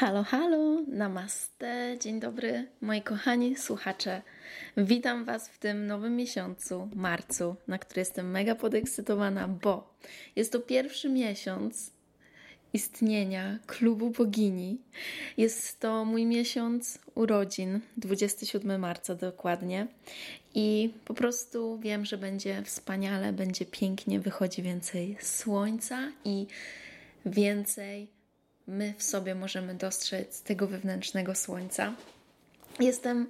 [0.00, 4.22] Halo, halo, namaste, dzień dobry, moi kochani słuchacze.
[4.76, 9.94] Witam Was w tym nowym miesiącu, marcu, na który jestem mega podekscytowana, bo
[10.36, 11.92] jest to pierwszy miesiąc
[12.72, 14.78] istnienia klubu bogini.
[15.36, 19.86] Jest to mój miesiąc urodzin, 27 marca dokładnie.
[20.54, 26.46] I po prostu wiem, że będzie wspaniale, będzie pięknie, wychodzi więcej słońca i
[27.26, 28.19] więcej
[28.70, 31.94] my w sobie możemy dostrzec tego wewnętrznego słońca.
[32.80, 33.26] Jestem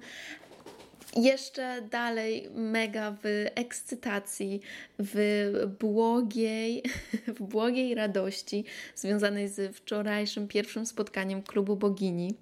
[1.15, 4.61] jeszcze dalej mega w ekscytacji,
[4.99, 6.83] w błogiej,
[7.37, 12.35] w błogiej radości związanej z wczorajszym pierwszym spotkaniem klubu bogini.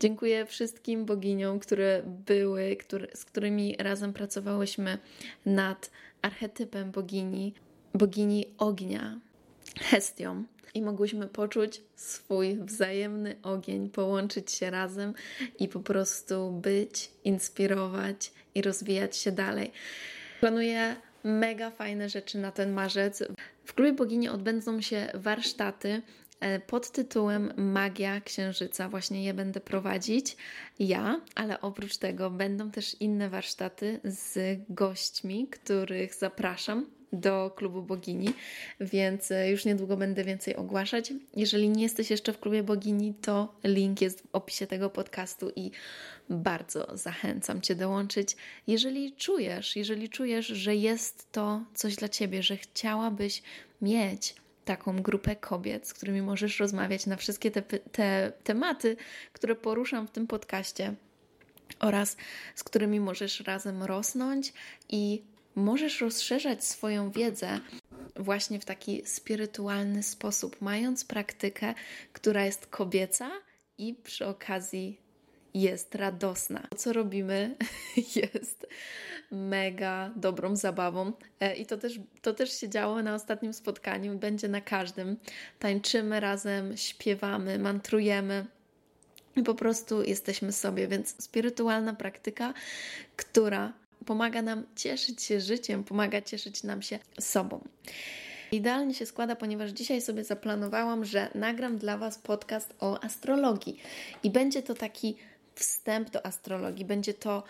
[0.00, 4.98] Dziękuję wszystkim boginiom, które były, które, z którymi razem pracowałyśmy
[5.46, 5.90] nad
[6.22, 7.54] archetypem bogini,
[7.94, 9.20] bogini ognia,
[9.80, 15.14] Hestią i mogłyśmy poczuć swój wzajemny ogień, połączyć się razem
[15.58, 19.72] i po prostu być, inspirować i rozwijać się dalej.
[20.40, 23.24] Planuję mega fajne rzeczy na ten marzec.
[23.64, 26.02] W klubie bogini odbędą się warsztaty
[26.40, 28.88] e, pod tytułem Magia Księżyca.
[28.88, 30.36] Właśnie je będę prowadzić
[30.78, 38.34] ja, ale oprócz tego będą też inne warsztaty z gośćmi, których zapraszam do klubu bogini,
[38.80, 41.12] więc e, już niedługo będę więcej ogłaszać.
[41.36, 45.70] Jeżeli nie jesteś jeszcze w klubie bogini, to link jest w opisie tego podcastu i
[46.30, 48.36] bardzo zachęcam Cię dołączyć.
[48.66, 53.42] Jeżeli czujesz, jeżeli czujesz, że jest to coś dla Ciebie, że chciałabyś
[53.82, 58.96] mieć taką grupę kobiet, z którymi możesz rozmawiać na wszystkie te, te tematy,
[59.32, 60.94] które poruszam w tym podcaście
[61.78, 62.16] oraz
[62.54, 64.52] z którymi możesz razem rosnąć
[64.88, 65.22] i
[65.54, 67.60] możesz rozszerzać swoją wiedzę
[68.16, 71.74] właśnie w taki spirytualny sposób, mając praktykę,
[72.12, 73.30] która jest kobieca
[73.78, 75.00] i przy okazji
[75.54, 76.66] jest radosna.
[76.70, 77.56] To, co robimy,
[78.16, 78.66] jest
[79.30, 81.12] mega dobrą zabawą.
[81.40, 85.16] E, I to też, to też się działo na ostatnim spotkaniu, będzie na każdym.
[85.58, 88.46] Tańczymy razem, śpiewamy, mantrujemy.
[89.36, 92.54] I po prostu jesteśmy sobie, więc spirytualna praktyka,
[93.16, 93.72] która
[94.06, 97.60] pomaga nam cieszyć się życiem, pomaga cieszyć nam się sobą.
[98.52, 103.80] Idealnie się składa, ponieważ dzisiaj sobie zaplanowałam, że nagram dla Was podcast o astrologii
[104.22, 105.16] i będzie to taki
[105.54, 106.84] wstęp do astrologii.
[106.84, 107.42] Będzie to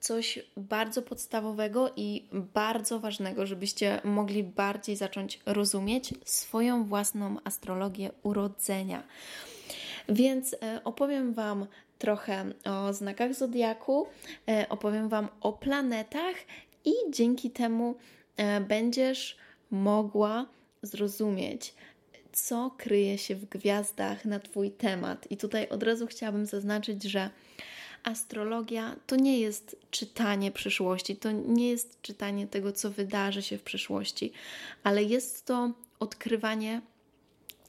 [0.00, 9.02] coś bardzo podstawowego i bardzo ważnego, żebyście mogli bardziej zacząć rozumieć swoją własną astrologię urodzenia.
[10.08, 11.66] Więc e, opowiem Wam
[12.00, 14.06] trochę o znakach zodiaku,
[14.48, 16.34] e, opowiem Wam o planetach
[16.84, 17.94] i dzięki temu
[18.36, 19.36] e, będziesz
[19.70, 20.46] mogła
[20.82, 21.74] zrozumieć,
[22.32, 25.30] co kryje się w gwiazdach na Twój temat.
[25.30, 27.30] I tutaj od razu chciałabym zaznaczyć, że
[28.04, 33.62] astrologia to nie jest czytanie przyszłości, to nie jest czytanie tego, co wydarzy się w
[33.62, 34.32] przyszłości,
[34.82, 36.80] ale jest to odkrywanie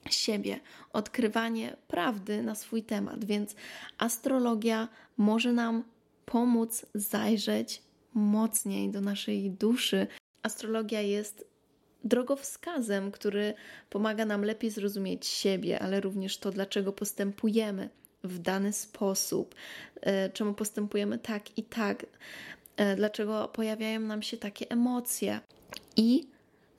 [0.09, 0.59] siebie,
[0.93, 3.25] odkrywanie prawdy na swój temat.
[3.25, 3.55] Więc
[3.97, 5.83] astrologia może nam
[6.25, 7.81] pomóc zajrzeć
[8.13, 10.07] mocniej do naszej duszy.
[10.43, 11.51] Astrologia jest
[12.03, 13.53] drogowskazem, który
[13.89, 17.89] pomaga nam lepiej zrozumieć siebie, ale również to, dlaczego postępujemy
[18.23, 19.55] w dany sposób,
[20.01, 22.05] e, czemu postępujemy tak i tak,
[22.77, 25.39] e, dlaczego pojawiają nam się takie emocje
[25.95, 26.27] i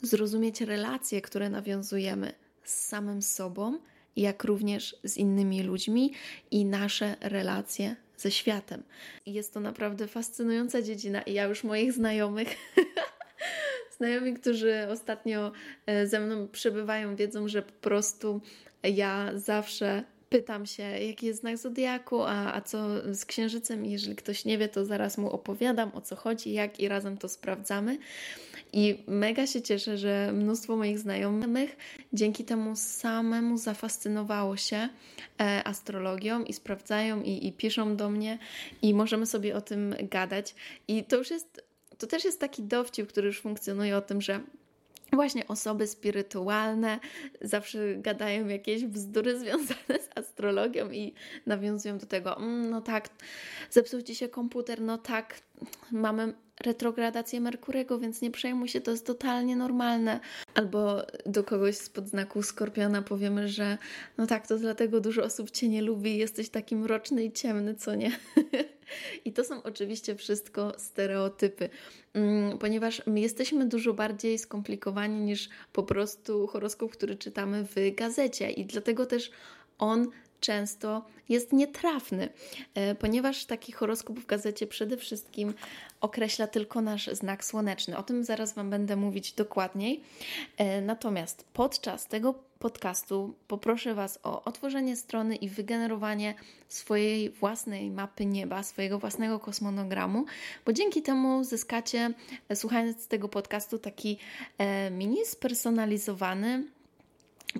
[0.02, 2.32] zrozumieć relacje, które nawiązujemy
[2.64, 3.78] z samym sobą,
[4.16, 6.12] jak również z innymi ludźmi
[6.50, 8.82] i nasze relacje ze światem.
[9.26, 12.48] Jest to naprawdę fascynująca dziedzina i ja już moich znajomych
[13.98, 15.52] znajomi, którzy ostatnio
[15.86, 18.40] e, ze mną przebywają, wiedzą, że po prostu
[18.82, 23.86] ja zawsze pytam się, jaki jest znak zodiaku, a, a co z księżycem.
[23.86, 27.28] Jeżeli ktoś nie wie, to zaraz mu opowiadam o co chodzi, jak i razem to
[27.28, 27.98] sprawdzamy.
[28.72, 31.76] I mega się cieszę, że mnóstwo moich znajomych
[32.12, 34.88] dzięki temu samemu zafascynowało się
[35.40, 38.38] e, astrologią i sprawdzają i, i piszą do mnie
[38.82, 40.54] i możemy sobie o tym gadać.
[40.88, 41.64] I to już jest,
[41.98, 44.40] to też jest taki dowcip, który już funkcjonuje o tym, że
[45.12, 47.00] Właśnie osoby spirytualne
[47.40, 51.14] zawsze gadają jakieś bzdury związane z astrologią i
[51.46, 53.08] nawiązują do tego, mm, no tak,
[53.70, 55.40] zepsuł ci się komputer, no tak,
[55.90, 60.20] mamy retrogradację Merkurego, więc nie przejmuj się, to jest totalnie normalne.
[60.54, 63.78] Albo do kogoś spod znaku Skorpiona powiemy, że
[64.18, 67.94] no tak, to dlatego dużo osób Cię nie lubi, jesteś taki mroczny i ciemny, co
[67.94, 68.10] nie?
[69.24, 71.68] I to są oczywiście wszystko stereotypy,
[72.14, 78.50] mm, ponieważ my jesteśmy dużo bardziej skomplikowani niż po prostu horoskop, który czytamy w gazecie
[78.50, 79.30] i dlatego też
[79.78, 80.10] on
[80.42, 82.28] często jest nietrafny,
[82.74, 85.54] e, ponieważ taki horoskop w gazecie przede wszystkim
[86.00, 87.96] określa tylko nasz znak słoneczny.
[87.96, 90.02] O tym zaraz Wam będę mówić dokładniej.
[90.56, 96.34] E, natomiast podczas tego podcastu poproszę Was o otworzenie strony i wygenerowanie
[96.68, 100.24] swojej własnej mapy nieba, swojego własnego kosmonogramu,
[100.66, 102.10] bo dzięki temu zyskacie,
[102.48, 104.18] e, słuchając tego podcastu, taki
[104.90, 106.64] mini spersonalizowany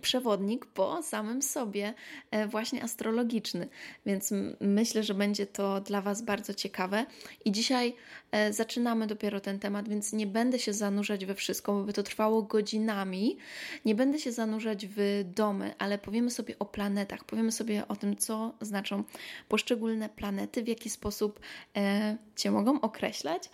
[0.01, 1.95] przewodnik po samym sobie,
[2.31, 3.69] e, właśnie astrologiczny.
[4.07, 7.07] Więc myślę, że będzie to dla Was bardzo ciekawe.
[7.45, 7.95] I dzisiaj
[8.31, 12.03] e, zaczynamy dopiero ten temat, więc nie będę się zanurzać we wszystko, bo by to
[12.03, 13.37] trwało godzinami.
[13.85, 18.17] Nie będę się zanurzać w domy, ale powiemy sobie o planetach, powiemy sobie o tym,
[18.17, 19.05] co znaczą
[19.49, 21.41] poszczególne planety, w jaki sposób
[21.77, 23.51] e, Cię mogą określać.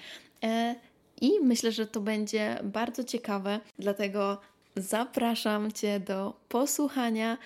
[1.20, 4.40] I myślę, że to będzie bardzo ciekawe, dlatego
[4.76, 7.38] zapraszam Cię do posłuchania,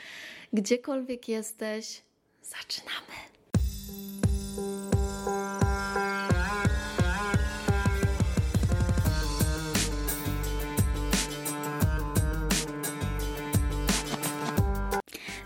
[0.53, 2.03] gdziekolwiek jesteś.
[2.43, 3.33] Zaczynamy!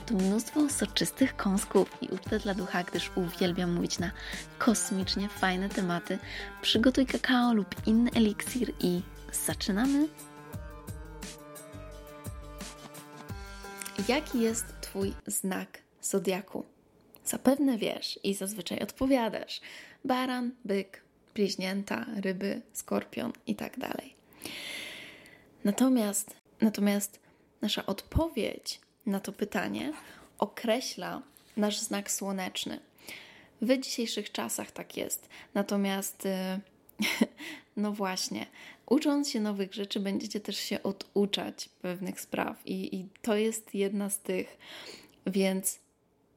[0.00, 4.10] tu mnóstwo soczystych kąsków i ucztę dla ducha, gdyż uwielbiam mówić na
[4.58, 6.18] kosmicznie fajne tematy.
[6.62, 9.02] Przygotuj kakao lub inny eliksir i
[9.46, 10.08] zaczynamy!
[14.08, 16.64] Jaki jest Twój znak zodiaku?
[17.24, 19.60] Zapewne wiesz i zazwyczaj odpowiadasz.
[20.04, 21.02] Baran, byk,
[21.34, 24.14] bliźnięta, ryby, skorpion i tak dalej.
[25.64, 27.20] Natomiast, natomiast
[27.62, 29.92] nasza odpowiedź na to pytanie
[30.38, 31.22] określa
[31.56, 32.80] nasz znak słoneczny.
[33.62, 35.28] W dzisiejszych czasach tak jest.
[35.54, 36.60] Natomiast, y,
[37.76, 38.46] no właśnie,
[38.86, 44.10] ucząc się nowych rzeczy, będziecie też się oduczać pewnych spraw, i, i to jest jedna
[44.10, 44.58] z tych.
[45.26, 45.78] Więc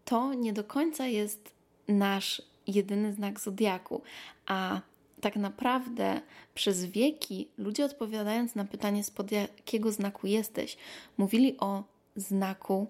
[0.06, 1.52] to nie do końca jest
[1.88, 4.02] nasz jedyny znak zodiaku,
[4.46, 4.82] a
[5.22, 6.22] tak naprawdę
[6.54, 10.78] przez wieki ludzie odpowiadając na pytanie, spod jakiego znaku jesteś,
[11.18, 11.84] mówili o
[12.16, 12.88] znaku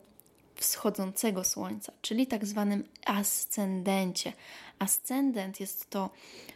[0.56, 4.34] wschodzącego słońca, czyli tak zwanym ascendencie.
[4.80, 6.10] Ascendent jest to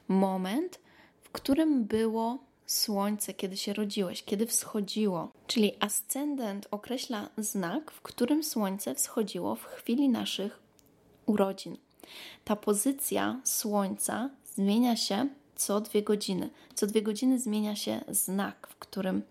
[0.08, 0.80] moment,
[1.22, 5.32] w którym było słońce, kiedy się rodziłeś, kiedy wschodziło.
[5.48, 10.60] Czyli ascendent określa znak, w którym słońce wschodziło w chwili naszych
[11.26, 11.78] urodzin.
[12.44, 16.50] Ta pozycja słońca zmienia się co dwie godziny.
[16.76, 19.22] Co dwie godziny zmienia się znak, w którym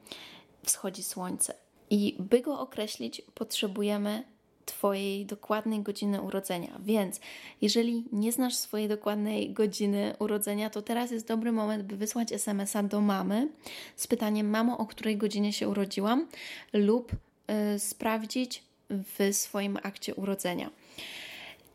[0.63, 1.55] wschodzi słońce.
[1.91, 4.25] I by go określić, potrzebujemy
[4.67, 6.81] Twojej dokładnej godziny urodzenia.
[6.85, 7.21] Więc
[7.63, 12.83] jeżeli nie znasz swojej dokładnej godziny urodzenia, to teraz jest dobry moment, by wysłać SMS-a
[12.83, 13.49] do mamy
[13.97, 16.27] z pytaniem: Mamo, o której godzinie się urodziłam,
[16.73, 20.71] lub y, sprawdzić w swoim akcie urodzenia.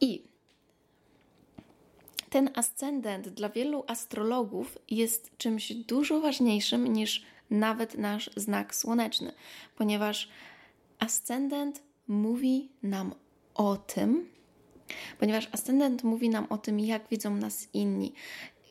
[0.01, 0.21] I
[2.29, 9.33] ten ascendent dla wielu astrologów jest czymś dużo ważniejszym niż nawet nasz znak słoneczny,
[9.77, 10.29] ponieważ
[10.99, 13.15] ascendent mówi nam
[13.55, 14.29] o tym,
[15.19, 18.13] ponieważ ascendent mówi nam o tym, jak widzą nas inni,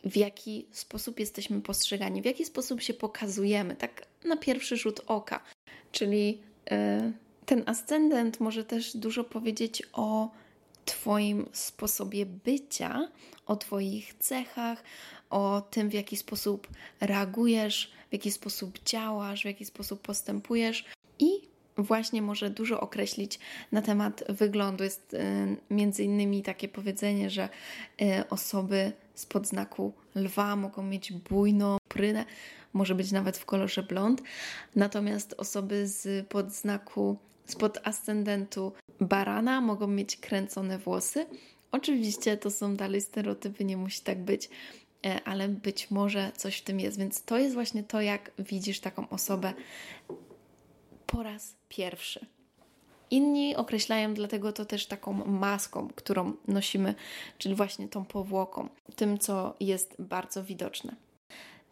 [0.05, 5.41] w jaki sposób jesteśmy postrzegani, w jaki sposób się pokazujemy, tak na pierwszy rzut oka.
[5.93, 7.13] Czyli yy,
[7.47, 10.31] ten ascendent może też dużo powiedzieć o
[10.85, 13.09] Twoim sposobie bycia,
[13.47, 14.83] o Twoich cechach,
[15.31, 16.69] o tym, w jaki sposób
[17.01, 20.85] reagujesz, w jaki sposób działasz, w jaki sposób postępujesz
[21.19, 23.39] i właśnie może dużo określić
[23.73, 24.85] na temat wyglądu.
[24.85, 27.49] Jest y, między innymi takie powiedzenie, że
[28.03, 32.25] y, osoby z podznaku lwa mogą mieć bujną prynę,
[32.73, 34.23] może być nawet w kolorze blond,
[34.77, 41.27] natomiast osoby z podznaku, spod ascendentu barana mogą mieć kręcone włosy.
[41.73, 44.49] Oczywiście to są dalej stereotypy, nie musi tak być,
[45.25, 49.09] ale być może coś w tym jest, więc to jest właśnie to, jak widzisz taką
[49.09, 49.53] osobę
[51.07, 52.27] po raz pierwszy.
[53.11, 56.95] Inni określają dlatego to też taką maską, którą nosimy,
[57.39, 60.97] czyli właśnie tą powłoką, tym, co jest bardzo widoczne.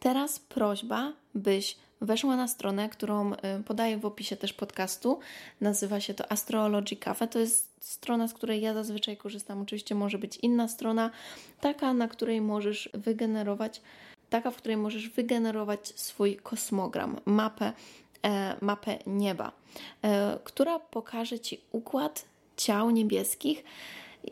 [0.00, 5.18] Teraz prośba, byś weszła na stronę, którą y, podaję w opisie też podcastu.
[5.60, 7.28] Nazywa się to Astrology Cafe.
[7.28, 9.62] To jest strona, z której ja zazwyczaj korzystam.
[9.62, 11.10] Oczywiście może być inna strona,
[11.60, 13.80] taka, na której możesz wygenerować,
[14.30, 17.72] taka, w której możesz wygenerować swój kosmogram, mapę,
[18.22, 19.52] e, mapę nieba,
[20.02, 22.24] e, która pokaże Ci układ
[22.56, 23.64] ciał niebieskich,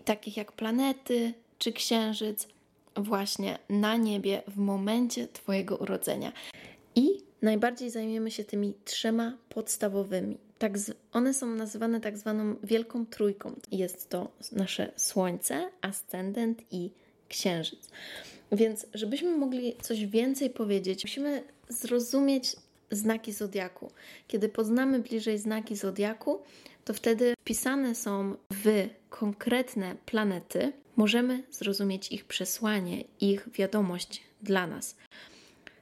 [0.04, 2.48] takich jak planety czy księżyc,
[2.96, 6.32] właśnie na niebie w momencie Twojego urodzenia.
[6.94, 10.38] I najbardziej zajmiemy się tymi trzema podstawowymi.
[10.58, 13.52] Tak z, one są nazywane tak zwaną Wielką Trójką.
[13.72, 16.90] Jest to nasze Słońce, Ascendent i
[17.28, 17.88] Księżyc.
[18.52, 22.56] Więc, żebyśmy mogli coś więcej powiedzieć, musimy zrozumieć
[22.90, 23.90] znaki zodiaku.
[24.28, 26.38] Kiedy poznamy bliżej znaki zodiaku,
[26.84, 34.96] to wtedy wpisane są w konkretne planety, możemy zrozumieć ich przesłanie, ich wiadomość dla nas.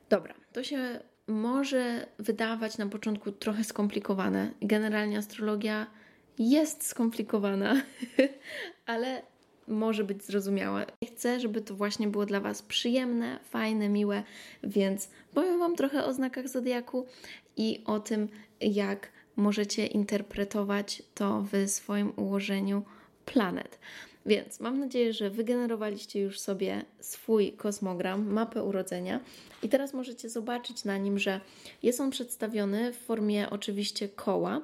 [0.08, 4.50] Dobra, to się może wydawać na początku trochę skomplikowane.
[4.62, 5.86] Generalnie astrologia
[6.38, 7.82] jest skomplikowana,
[8.86, 9.22] ale
[9.68, 10.86] może być zrozumiała.
[11.12, 14.22] Chcę, żeby to właśnie było dla Was przyjemne, fajne, miłe,
[14.62, 17.06] więc powiem Wam trochę o znakach zodiaku
[17.56, 18.28] i o tym,
[18.60, 22.82] jak możecie interpretować to w swoim ułożeniu
[23.24, 23.78] planet.
[24.26, 29.20] Więc mam nadzieję, że wygenerowaliście już sobie swój kosmogram, mapę urodzenia
[29.62, 31.40] i teraz możecie zobaczyć na nim, że
[31.82, 34.60] jest on przedstawiony w formie oczywiście koła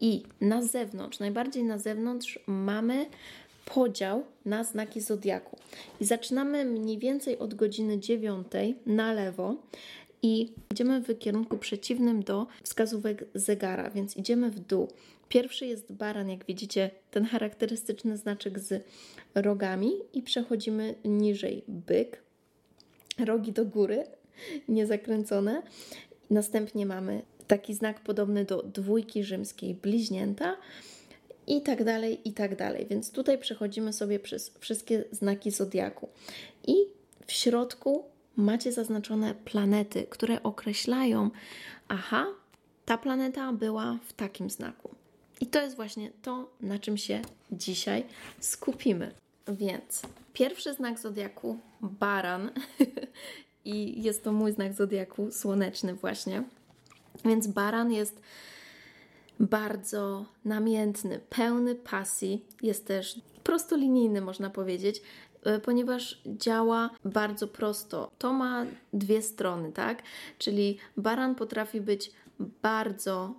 [0.00, 3.06] i na zewnątrz, najbardziej na zewnątrz mamy
[3.64, 5.56] podział na znaki zodiaku.
[6.00, 8.46] I zaczynamy mniej więcej od godziny 9
[8.86, 9.56] na lewo
[10.22, 14.88] i idziemy w kierunku przeciwnym do wskazówek zegara, więc idziemy w dół.
[15.32, 18.84] Pierwszy jest baran, jak widzicie, ten charakterystyczny znaczek z
[19.34, 22.22] rogami, i przechodzimy niżej byk,
[23.18, 24.04] rogi do góry,
[24.68, 25.62] niezakręcone.
[26.30, 30.56] Następnie mamy taki znak podobny do dwójki rzymskiej, bliźnięta
[31.46, 32.86] i tak dalej, i tak dalej.
[32.90, 36.08] Więc tutaj przechodzimy sobie przez wszystkie znaki zodiaku.
[36.66, 36.74] I
[37.26, 38.04] w środku
[38.36, 41.30] macie zaznaczone planety, które określają,
[41.88, 42.26] aha,
[42.84, 45.01] ta planeta była w takim znaku.
[45.42, 47.22] I to jest właśnie to, na czym się
[47.52, 48.04] dzisiaj
[48.40, 49.14] skupimy.
[49.48, 52.50] Więc pierwszy znak zodiaku baran
[53.64, 56.42] i jest to mój znak zodiaku słoneczny właśnie.
[57.24, 58.20] Więc baran jest
[59.40, 65.02] bardzo namiętny, pełny pasji, jest też prostolinijny, można powiedzieć,
[65.44, 68.10] e, ponieważ działa bardzo prosto.
[68.18, 70.02] To ma dwie strony, tak?
[70.38, 73.34] Czyli baran potrafi być bardzo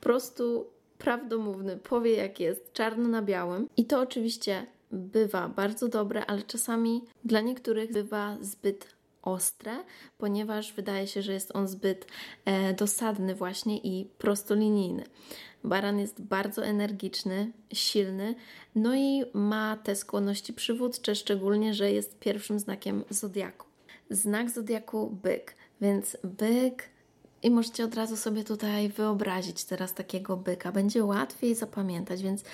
[0.00, 0.66] prostu
[0.98, 3.68] prawdomówny, powie jak jest, czarno na białym.
[3.76, 9.84] I to oczywiście bywa bardzo dobre, ale czasami dla niektórych bywa zbyt ostre,
[10.18, 12.06] ponieważ wydaje się, że jest on zbyt
[12.44, 15.04] e, dosadny właśnie i prostolinijny.
[15.64, 18.34] Baran jest bardzo energiczny, silny,
[18.74, 23.66] no i ma te skłonności przywódcze, szczególnie, że jest pierwszym znakiem zodiaku.
[24.10, 26.84] Znak zodiaku byk, więc byk
[27.42, 30.72] i możecie od razu sobie tutaj wyobrazić teraz takiego byka.
[30.72, 32.44] Będzie łatwiej zapamiętać, więc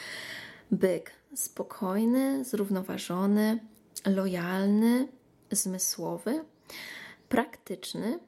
[0.71, 3.59] byk spokojny, zrównoważony,
[4.07, 5.09] lojalny,
[5.50, 6.45] zmysłowy,
[7.29, 8.19] praktyczny,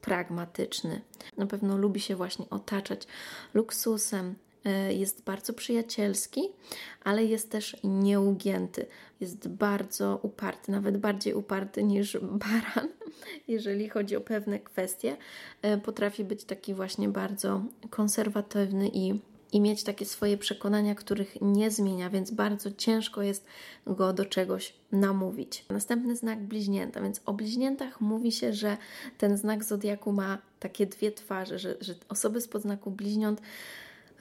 [0.00, 1.00] pragmatyczny.
[1.36, 3.06] Na pewno lubi się właśnie otaczać
[3.54, 4.34] luksusem,
[4.90, 6.42] jest bardzo przyjacielski,
[7.04, 8.86] ale jest też nieugięty.
[9.20, 12.88] Jest bardzo uparty, nawet bardziej uparty niż baran,
[13.48, 15.16] jeżeli chodzi o pewne kwestie.
[15.62, 19.20] E, potrafi być taki właśnie bardzo konserwatywny i
[19.52, 23.46] i mieć takie swoje przekonania, których nie zmienia, więc bardzo ciężko jest
[23.86, 25.64] go do czegoś namówić.
[25.70, 28.76] Następny znak bliźnięta, więc o bliźniętach mówi się, że
[29.18, 33.40] ten znak zodiaku ma takie dwie twarze, że, że osoby z podznaku bliźniąt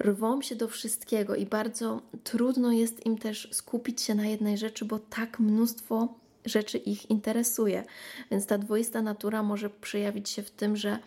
[0.01, 4.86] rwą się do wszystkiego i bardzo trudno jest im też skupić się na jednej rzeczy,
[4.86, 6.13] bo tak mnóstwo
[6.46, 7.84] rzeczy ich interesuje.
[8.31, 11.00] Więc ta dwoista natura może przejawić się w tym, że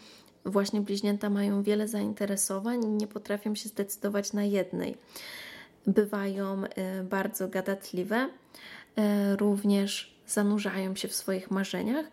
[0.44, 4.96] właśnie bliźnięta mają wiele zainteresowań i nie potrafią się zdecydować na jednej.
[5.86, 8.28] Bywają e, bardzo gadatliwe,
[8.96, 12.06] e, również zanurzają się w swoich marzeniach,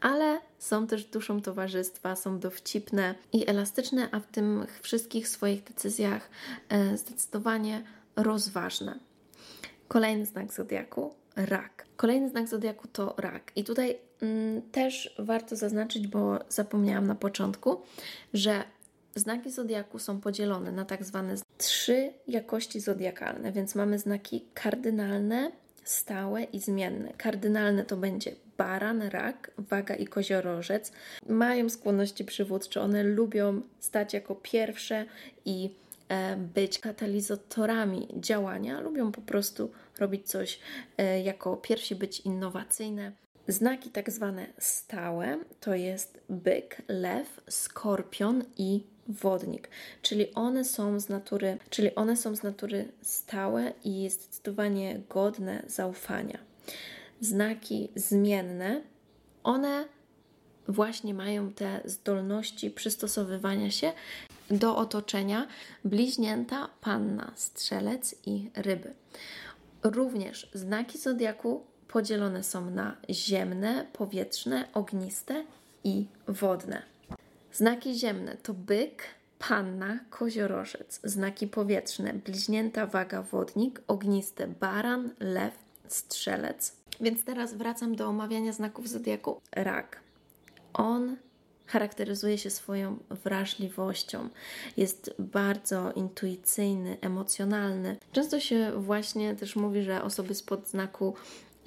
[0.00, 6.30] ale są też duszą towarzystwa, są dowcipne i elastyczne, a w tym wszystkich swoich decyzjach
[6.68, 7.82] e, zdecydowanie
[8.16, 8.98] rozważne.
[9.88, 11.86] Kolejny znak zodiaku rak.
[11.96, 13.52] Kolejny znak zodiaku to rak.
[13.56, 17.82] I tutaj mm, też warto zaznaczyć, bo zapomniałam na początku,
[18.34, 18.64] że
[19.14, 25.52] znaki zodiaku są podzielone na tak zwane trzy jakości zodiakalne, więc mamy znaki kardynalne,
[25.88, 27.12] stałe i zmienne.
[27.16, 30.92] Kardynalne to będzie baran, rak, waga i koziorożec.
[31.28, 35.04] Mają skłonności przywódcze, one lubią stać jako pierwsze
[35.44, 35.70] i
[36.08, 40.60] e, być katalizatorami działania, lubią po prostu robić coś
[40.98, 43.12] e, jako pierwsi, być innowacyjne.
[43.48, 49.68] Znaki tak zwane stałe to jest byk, lew, skorpion i wodnik,
[50.02, 56.38] czyli one są z natury, czyli one są z natury stałe i zdecydowanie godne zaufania.
[57.20, 58.80] Znaki zmienne,
[59.44, 59.84] one
[60.68, 63.92] właśnie mają te zdolności przystosowywania się
[64.50, 65.46] do otoczenia
[65.84, 68.94] bliźnięta, panna, strzelec i ryby.
[69.82, 75.44] Również znaki zodiaku podzielone są na ziemne, powietrzne, ogniste
[75.84, 76.95] i wodne.
[77.56, 79.02] Znaki ziemne to byk,
[79.38, 81.00] panna, koziorożec.
[81.04, 85.54] Znaki powietrzne bliźnięta, waga, wodnik, ogniste baran, lew,
[85.88, 86.76] strzelec.
[87.00, 89.40] Więc teraz wracam do omawiania znaków zodiaku.
[89.52, 90.00] Rak.
[90.72, 91.16] On
[91.66, 94.28] charakteryzuje się swoją wrażliwością,
[94.76, 97.96] jest bardzo intuicyjny, emocjonalny.
[98.12, 101.14] Często się właśnie też mówi, że osoby spod znaku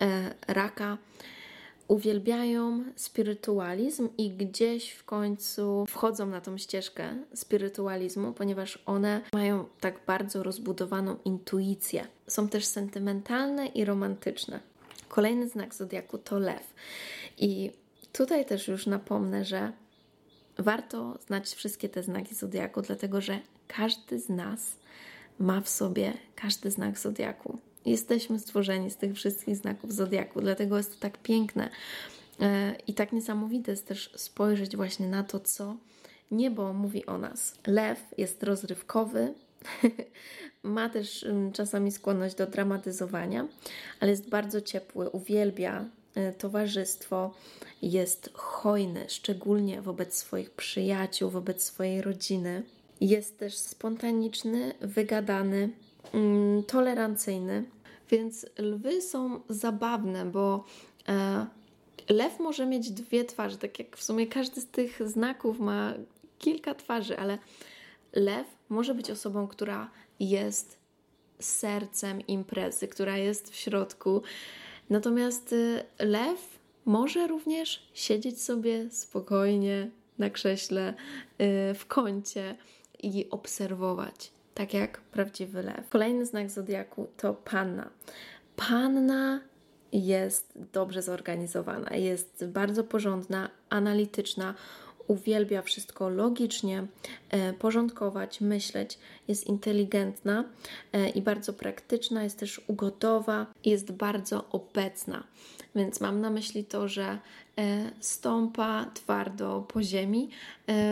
[0.02, 0.98] e, raka
[1.90, 10.00] uwielbiają spirytualizm i gdzieś w końcu wchodzą na tą ścieżkę spirytualizmu, ponieważ one mają tak
[10.08, 12.08] bardzo rozbudowaną intuicję.
[12.28, 14.60] Są też sentymentalne i romantyczne.
[15.08, 16.74] Kolejny znak zodiaku to lew.
[17.38, 17.72] I
[18.14, 19.72] tutaj też już napomnę, że
[20.58, 24.78] warto znać wszystkie te znaki zodiaku, dlatego że każdy z nas
[25.40, 27.60] ma w sobie każdy znak zodiaku.
[27.90, 31.70] Jesteśmy stworzeni z tych wszystkich znaków zodiaku, dlatego jest to tak piękne
[32.40, 35.76] e, i tak niesamowite jest też spojrzeć właśnie na to, co
[36.32, 37.56] niebo mówi o nas.
[37.68, 39.34] Lew jest rozrywkowy,
[40.64, 43.48] ma też mm, czasami skłonność do dramatyzowania,
[44.00, 47.34] ale jest bardzo ciepły, uwielbia e, towarzystwo,
[47.82, 52.64] jest hojny, szczególnie wobec swoich przyjaciół, wobec swojej rodziny.
[53.02, 55.70] Jest też spontaniczny, wygadany,
[56.14, 57.64] mm, tolerancyjny,
[58.10, 60.66] więc lwy są zabawne, bo
[61.08, 61.48] e,
[62.10, 65.94] lew może mieć dwie twarze, tak jak w sumie każdy z tych znaków ma
[66.40, 67.38] kilka twarzy, ale
[68.14, 70.80] lew może być osobą, która jest
[71.40, 74.22] sercem imprezy, która jest w środku.
[74.90, 80.96] Natomiast y, lew może również siedzieć sobie spokojnie na krześle y,
[81.74, 82.56] w kącie
[83.04, 85.90] i obserwować tak jak prawdziwy lew.
[85.90, 87.90] Kolejny znak zodiaku to panna.
[88.56, 89.40] Panna
[89.92, 94.54] jest dobrze zorganizowana, jest bardzo porządna, analityczna,
[95.08, 96.88] uwielbia wszystko logicznie
[97.30, 100.44] e, porządkować, myśleć, jest inteligentna
[100.94, 105.24] e, i bardzo praktyczna, jest też ugodowa, jest bardzo obecna.
[105.76, 107.20] Więc mam na myśli to, że
[107.58, 110.30] e, stąpa twardo po ziemi,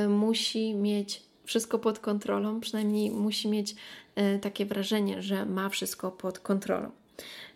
[0.07, 3.75] musi mieć wszystko pod kontrolą, przynajmniej musi mieć
[4.15, 6.91] e, takie wrażenie, że ma wszystko pod kontrolą.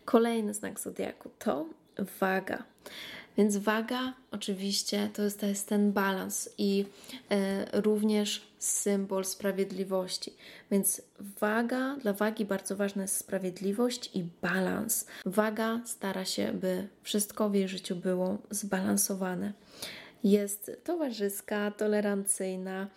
[0.05, 1.65] Kolejny znak zodiaku to
[2.19, 2.63] waga.
[3.37, 6.85] Więc waga oczywiście to jest, to jest ten balans i
[7.29, 10.33] e, również symbol sprawiedliwości.
[10.71, 11.01] Więc
[11.39, 15.05] waga, dla wagi bardzo ważna jest sprawiedliwość i balans.
[15.25, 19.53] Waga stara się, by wszystko w jej życiu było zbalansowane.
[20.23, 22.87] Jest towarzyska, tolerancyjna,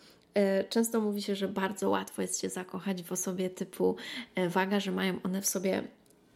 [0.68, 3.96] często mówi się, że bardzo łatwo jest się zakochać w osobie typu
[4.34, 5.82] e, waga, że mają one w sobie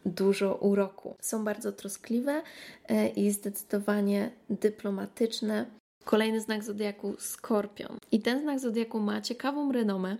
[0.05, 1.15] dużo uroku.
[1.21, 2.41] Są bardzo troskliwe
[2.87, 5.65] e, i zdecydowanie dyplomatyczne.
[6.05, 7.97] Kolejny znak zodiaku skorpion.
[8.11, 10.17] I ten znak zodiaku ma ciekawą renomę,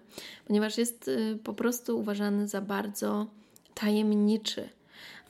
[0.47, 1.09] ponieważ jest
[1.43, 3.27] po prostu uważany za bardzo
[3.73, 4.69] tajemniczy,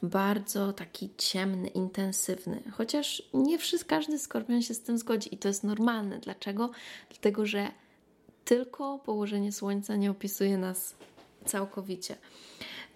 [0.03, 2.63] bardzo taki ciemny, intensywny.
[2.71, 6.19] Chociaż nie wszyscy, każdy skorpion się z tym zgodzi i to jest normalne.
[6.19, 6.69] Dlaczego?
[7.09, 7.71] Dlatego, że
[8.49, 10.95] tylko położenie Słońca nie opisuje nas
[11.45, 12.15] całkowicie.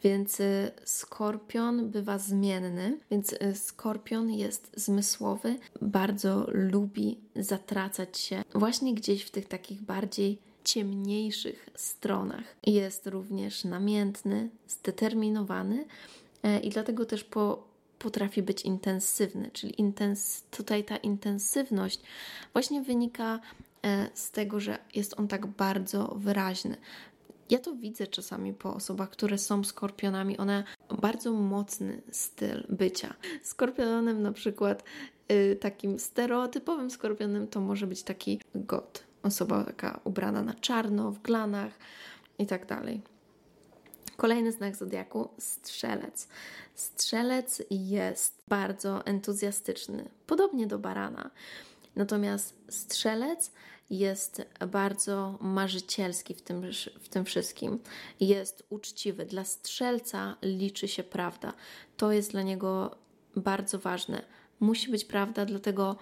[0.03, 8.93] Więc y, skorpion bywa zmienny, więc y, skorpion jest zmysłowy, bardzo lubi zatracać się właśnie
[8.93, 12.55] gdzieś w tych takich bardziej ciemniejszych stronach.
[12.67, 15.85] Jest również namiętny, zdeterminowany
[16.43, 17.63] e, i dlatego też po,
[17.99, 22.01] potrafi być intensywny, czyli intens, tutaj ta intensywność
[22.53, 23.39] właśnie wynika
[24.13, 26.77] z tego, że jest on tak bardzo wyraźny.
[27.49, 30.37] Ja to widzę czasami po osobach, które są skorpionami.
[30.37, 30.63] One
[31.01, 33.13] bardzo mocny styl bycia.
[33.43, 34.83] Skorpionem na przykład
[35.31, 39.03] y, takim stereotypowym skorpionem to może być taki god.
[39.23, 41.71] Osoba taka ubrana na czarno, w glanach
[42.39, 43.01] i tak dalej.
[44.17, 46.27] Kolejny znak zodiaku strzelec.
[46.75, 51.31] Strzelec jest bardzo entuzjastyczny, podobnie do barana.
[51.95, 53.51] Natomiast strzelec
[53.89, 56.61] jest bardzo marzycielski w tym,
[56.99, 57.79] w tym wszystkim.
[58.19, 59.25] Jest uczciwy.
[59.25, 61.53] Dla strzelca liczy się prawda.
[61.97, 62.95] To jest dla niego
[63.35, 64.21] bardzo ważne.
[64.59, 65.95] Musi być prawda, dlatego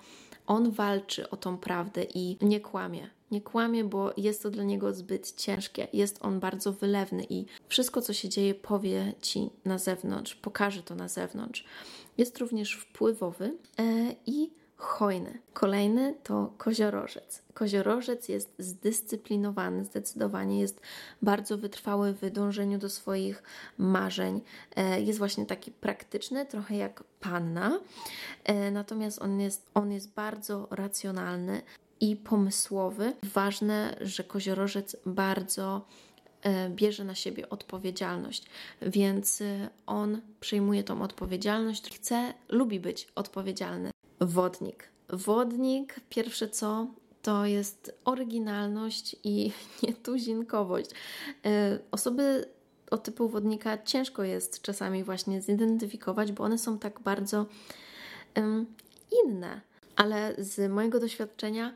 [0.47, 3.09] on walczy o tą prawdę i nie kłamie.
[3.31, 5.87] Nie kłamie, bo jest to dla niego zbyt ciężkie.
[5.93, 10.95] Jest on bardzo wylewny i wszystko, co się dzieje, powie ci na zewnątrz, pokaże to
[10.95, 11.65] na zewnątrz.
[12.17, 14.51] Jest również wpływowy e, i
[14.81, 15.39] hojny.
[15.53, 17.43] Kolejny to koziorożec.
[17.53, 20.81] Koziorożec jest zdyscyplinowany, zdecydowanie jest
[21.21, 23.43] bardzo wytrwały w dążeniu do swoich
[23.77, 24.41] marzeń.
[24.75, 27.79] E, jest właśnie taki praktyczny, trochę jak panna,
[28.43, 31.61] e, natomiast on jest, on jest bardzo racjonalny
[31.99, 33.13] i pomysłowy.
[33.23, 35.85] Ważne, że koziorożec bardzo
[36.41, 38.45] e, bierze na siebie odpowiedzialność,
[38.81, 39.43] więc
[39.85, 43.91] on przyjmuje tą odpowiedzialność, chce, lubi być odpowiedzialny.
[44.21, 44.89] Wodnik.
[45.09, 46.87] Wodnik, pierwsze co,
[47.21, 49.51] to jest oryginalność i
[49.83, 50.89] nietuzinkowość.
[51.45, 52.45] E, osoby
[52.91, 57.45] o typu wodnika ciężko jest czasami właśnie zidentyfikować, bo one są tak bardzo
[59.25, 59.61] inne.
[59.95, 61.75] Ale z mojego doświadczenia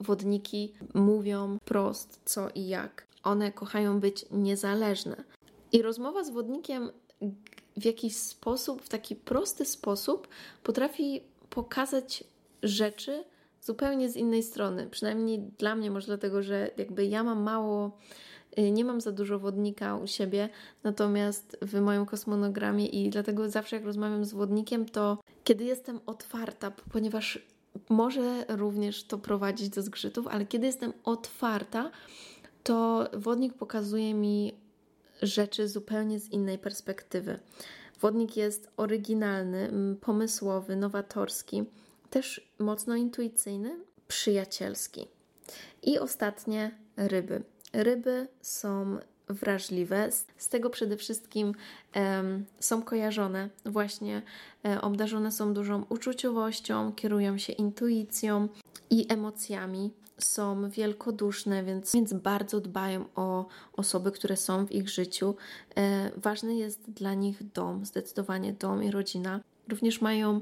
[0.00, 3.06] wodniki mówią prost co i jak.
[3.22, 5.24] One kochają być niezależne.
[5.72, 6.90] I rozmowa z wodnikiem
[7.76, 10.28] w jakiś sposób, w taki prosty sposób
[10.62, 12.24] potrafi pokazać
[12.62, 13.24] rzeczy
[13.62, 14.86] zupełnie z innej strony.
[14.90, 17.98] Przynajmniej dla mnie, może dlatego, że jakby ja mam mało,
[18.58, 20.48] y, nie mam za dużo wodnika u siebie,
[20.84, 26.72] natomiast w moim kosmonogramie i dlatego zawsze jak rozmawiam z wodnikiem, to kiedy jestem otwarta,
[26.92, 27.38] ponieważ
[27.88, 31.90] może również to prowadzić do zgrzytów, ale kiedy jestem otwarta,
[32.62, 34.54] to wodnik pokazuje mi
[35.22, 37.38] rzeczy zupełnie z innej perspektywy.
[38.00, 41.64] Wodnik jest oryginalny, pomysłowy, nowatorski,
[42.10, 43.76] też mocno intuicyjny,
[44.08, 45.06] przyjacielski.
[45.82, 47.42] I ostatnie ryby.
[47.72, 50.08] Ryby są wrażliwe.
[50.36, 51.54] Z tego przede wszystkim
[51.94, 54.22] um, są kojarzone, właśnie
[54.62, 58.48] um, obdarzone są dużą uczuciowością, kierują się intuicją
[58.90, 65.34] i emocjami są wielkoduszne, więc, więc bardzo dbają o osoby, które są w ich życiu.
[65.76, 69.40] E, ważny jest dla nich dom, zdecydowanie dom i rodzina.
[69.68, 70.40] Również mają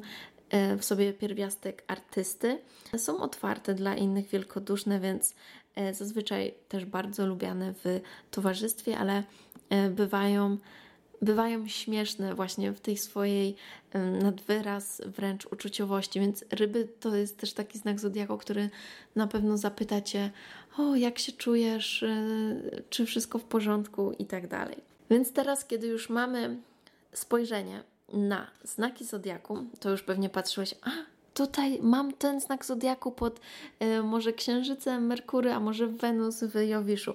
[0.51, 2.59] e, w sobie pierwiastek artysty.
[2.97, 5.35] Są otwarte dla innych, wielkoduszne, więc
[5.75, 9.23] e, zazwyczaj też bardzo lubiane w towarzystwie, ale
[9.71, 10.59] e, bywają
[11.25, 13.57] bywają śmieszne właśnie w tej swojej
[14.23, 18.71] nadwyraz wręcz uczuciowości, więc ryby to jest też taki znak zodiaku, który
[19.17, 20.31] na pewno zapyta Cię,
[20.79, 22.27] o jak się czujesz, e,
[22.91, 24.77] czy wszystko w porządku i tak dalej.
[25.11, 26.57] Więc teraz, kiedy już mamy
[27.13, 27.83] spojrzenie
[28.13, 30.91] na znaki zodiaku, to już pewnie patrzyłeś, a
[31.35, 33.41] tutaj mam ten znak zodiaku pod
[33.83, 37.15] y, może Księżycem, Merkury, a może Wenus w Jowiszu.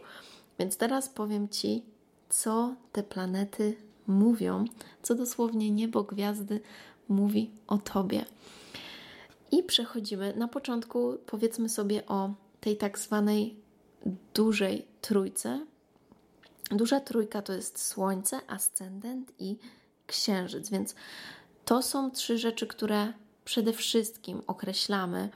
[0.60, 1.84] Więc teraz powiem Ci,
[2.30, 3.76] co te planety
[4.10, 4.66] mówią,
[5.02, 6.62] co dosłownie niebo, gwiazdy
[7.10, 8.26] mówi o Tobie.
[9.52, 10.34] I przechodzimy.
[10.36, 13.56] Na początku powiedzmy sobie o tej tak zwanej
[14.34, 15.66] dużej trójce.
[16.72, 19.58] Duża trójka to jest Słońce, ascendent i
[20.08, 20.96] Księżyc, więc
[21.66, 23.14] to są trzy rzeczy, które
[23.46, 25.30] przede wszystkim określamy,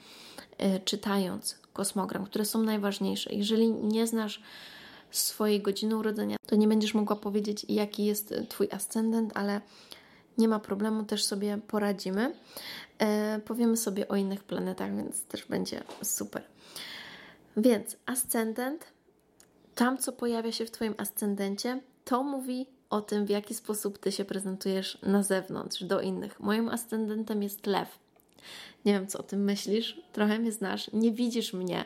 [0.75, 3.33] y, czytając kosmogram, które są najważniejsze.
[3.33, 4.41] Jeżeli nie znasz
[5.17, 9.61] swojej godziny urodzenia, to nie będziesz mogła powiedzieć, jaki jest Twój ascendent, ale
[10.37, 12.35] nie ma problemu, też sobie poradzimy.
[12.99, 16.43] E, powiemy sobie o innych planetach, więc też będzie super.
[17.57, 18.85] Więc ascendent,
[19.75, 24.11] tam co pojawia się w Twoim ascendencie, to mówi o tym, w jaki sposób Ty
[24.11, 26.39] się prezentujesz na zewnątrz, do innych.
[26.39, 27.99] Moim ascendentem jest lew.
[28.85, 31.85] Nie wiem, co o tym myślisz, trochę mnie znasz, nie widzisz mnie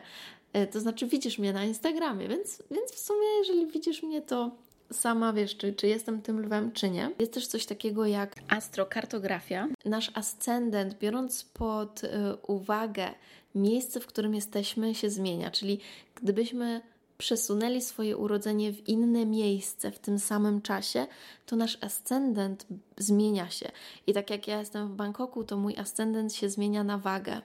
[0.72, 4.50] to znaczy, widzisz mnie na Instagramie, więc, więc w sumie, jeżeli widzisz mnie, to
[4.92, 7.10] sama wiesz, czy, czy jestem tym lwem, czy nie.
[7.18, 9.68] Jest też coś takiego jak astrokartografia.
[9.84, 12.08] Nasz ascendent, biorąc pod y,
[12.46, 13.10] uwagę
[13.54, 15.50] miejsce, w którym jesteśmy, się zmienia.
[15.50, 15.80] Czyli
[16.14, 16.80] gdybyśmy
[17.18, 21.06] przesunęli swoje urodzenie w inne miejsce w tym samym czasie,
[21.46, 23.70] to nasz ascendent zmienia się.
[24.06, 27.42] I tak jak ja jestem w Bangkoku, to mój ascendent się zmienia na wagę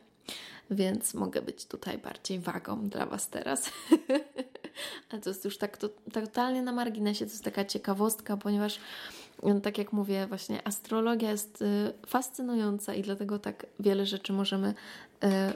[0.72, 3.70] więc mogę być tutaj bardziej wagą dla Was teraz.
[5.10, 8.80] Ale to jest już tak to, totalnie na marginesie, to jest taka ciekawostka, ponieważ
[9.64, 14.74] Tak jak mówię, właśnie astrologia jest y, fascynująca i dlatego tak wiele rzeczy możemy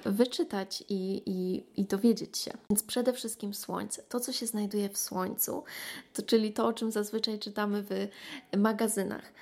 [0.07, 2.51] y, wyczytać i, i, i dowiedzieć się.
[2.69, 4.03] Więc przede wszystkim Słońce.
[4.09, 5.63] To, co się znajduje w Słońcu,
[6.13, 8.07] to, czyli to, o czym zazwyczaj czytamy w
[8.57, 9.33] magazynach,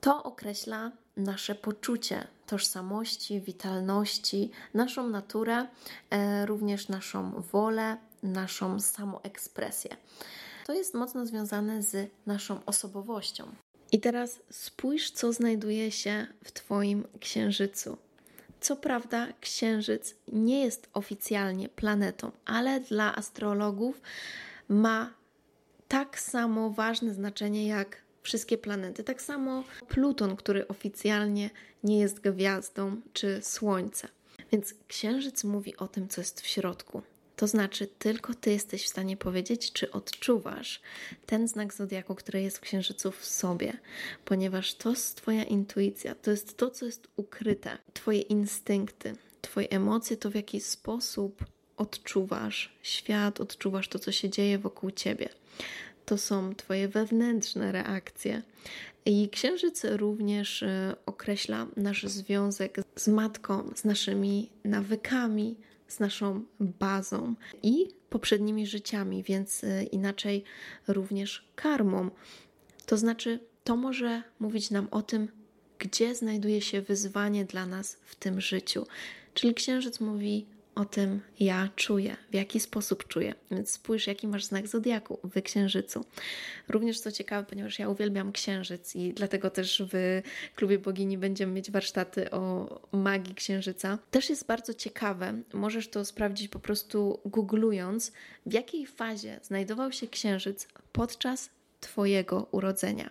[0.00, 5.66] to określa nasze poczucie tożsamości, witalności, naszą naturę,
[6.10, 9.96] e, również naszą wolę, naszą samoekspresję.
[10.66, 13.44] To jest mocno związane z naszą osobowością.
[13.92, 17.96] I teraz spójrz, co znajduje się w Twoim księżycu.
[18.60, 24.00] Co prawda, księżyc nie jest oficjalnie planetą, ale dla astrologów
[24.68, 25.14] ma
[25.88, 29.04] tak samo ważne znaczenie jak wszystkie planety.
[29.04, 31.50] Tak samo Pluton, który oficjalnie
[31.84, 34.08] nie jest gwiazdą, czy Słońce.
[34.52, 37.02] Więc księżyc mówi o tym, co jest w środku.
[37.36, 40.80] To znaczy, tylko ty jesteś w stanie powiedzieć, czy odczuwasz
[41.26, 43.72] ten znak zodiaku, który jest w księżycu w sobie,
[44.24, 50.16] ponieważ to jest Twoja intuicja, to jest to, co jest ukryte, Twoje instynkty, Twoje emocje,
[50.16, 51.44] to w jaki sposób
[51.76, 55.28] odczuwasz świat, odczuwasz to, co się dzieje wokół ciebie.
[56.06, 58.42] To są Twoje wewnętrzne reakcje.
[59.06, 65.56] I księżyc również e, określa nasz związek z matką, z naszymi nawykami,
[65.88, 70.44] z naszą bazą i poprzednimi życiami, więc e, inaczej
[70.88, 72.10] również karmą.
[72.86, 75.28] To znaczy, to może mówić nam o tym,
[75.78, 78.86] gdzie znajduje się wyzwanie dla nas w tym życiu.
[79.34, 83.34] Czyli księżyc mówi o tym ja czuję, w jaki sposób czuję.
[83.50, 86.04] Więc spójrz, jaki masz znak zodiaku w księżycu.
[86.68, 90.22] Również co ciekawe, ponieważ ja uwielbiam księżyc i dlatego też w
[90.54, 93.98] klubie bogini będziemy mieć warsztaty o magii księżyca.
[94.10, 98.12] Też jest bardzo ciekawe, możesz to sprawdzić po prostu googlując,
[98.46, 103.10] w jakiej fazie znajdował się księżyc podczas Twojego urodzenia.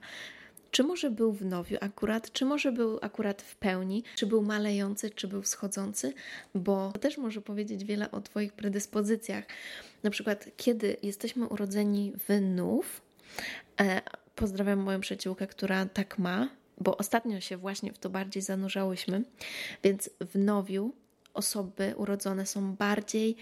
[0.76, 5.10] Czy może był w nowiu akurat, czy może był akurat w pełni, czy był malejący,
[5.10, 6.14] czy był wschodzący,
[6.56, 9.46] bo to też może powiedzieć wiele o Twoich predyspozycjach.
[10.04, 13.02] Na przykład, kiedy jesteśmy urodzeni w nów,
[13.82, 14.02] e,
[14.36, 19.24] pozdrawiam moją przyjaciółkę, która tak ma, bo ostatnio się właśnie w to bardziej zanurzałyśmy,
[19.84, 20.94] więc w nowiu
[21.34, 23.36] osoby urodzone są bardziej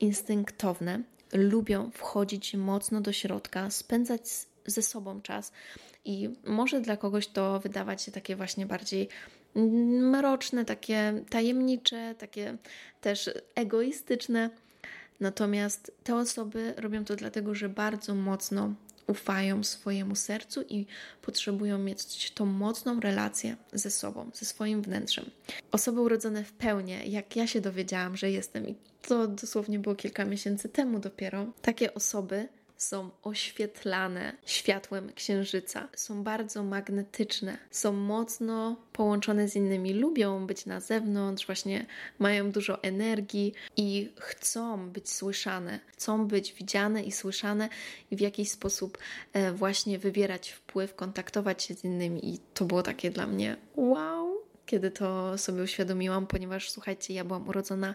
[0.00, 4.22] instynktowne, lubią wchodzić mocno do środka, spędzać
[4.66, 5.52] ze sobą czas,
[6.04, 9.08] i może dla kogoś to wydawać się takie właśnie bardziej
[10.00, 12.56] mroczne, takie tajemnicze, takie
[13.00, 14.50] też egoistyczne.
[15.20, 18.74] Natomiast te osoby robią to dlatego, że bardzo mocno
[19.06, 20.86] ufają swojemu sercu i
[21.22, 25.30] potrzebują mieć tą mocną relację ze sobą, ze swoim wnętrzem.
[25.72, 30.24] Osoby urodzone w pełni, jak ja się dowiedziałam, że jestem, i to dosłownie było kilka
[30.24, 32.48] miesięcy temu dopiero, takie osoby
[32.84, 40.80] są oświetlane światłem księżyca, są bardzo magnetyczne, są mocno połączone z innymi, lubią być na
[40.80, 41.86] zewnątrz, właśnie
[42.18, 47.68] mają dużo energii i chcą być słyszane, chcą być widziane i słyszane
[48.10, 48.98] i w jakiś sposób
[49.32, 52.34] e, właśnie wywierać wpływ, kontaktować się z innymi.
[52.34, 57.48] I to było takie dla mnie wow, kiedy to sobie uświadomiłam, ponieważ słuchajcie, ja byłam
[57.48, 57.94] urodzona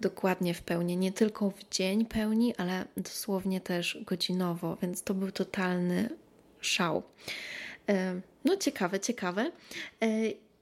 [0.00, 5.32] dokładnie w pełni, nie tylko w dzień pełni, ale dosłownie też godzinowo, więc to był
[5.32, 6.08] totalny
[6.60, 7.02] szał.
[7.88, 9.50] E, no, ciekawe, ciekawe.
[10.02, 10.08] E,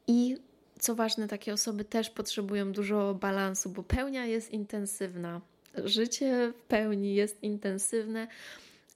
[0.06, 0.36] I
[0.78, 5.40] co ważne, takie osoby też potrzebują dużo balansu, bo pełnia jest intensywna.
[5.84, 8.28] Życie w pełni jest intensywne.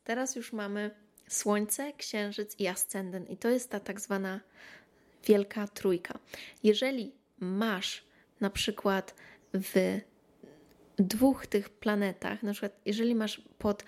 [0.05, 0.91] Teraz już mamy
[1.29, 4.41] Słońce, Księżyc i Ascendent, i to jest ta tak zwana
[5.27, 6.19] wielka trójka.
[6.63, 8.05] Jeżeli masz
[8.41, 9.15] na przykład
[9.55, 10.01] w
[10.97, 13.85] dwóch tych planetach, na przykład jeżeli masz pod